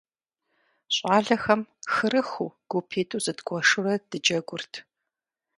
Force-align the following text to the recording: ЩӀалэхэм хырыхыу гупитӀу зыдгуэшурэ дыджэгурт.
ЩӀалэхэм 0.95 1.61
хырыхыу 1.93 2.49
гупитӀу 2.71 3.19
зыдгуэшурэ 3.23 3.93
дыджэгурт. 4.09 4.73